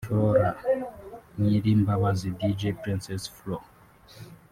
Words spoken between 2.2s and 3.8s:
[Dj Princess Flor]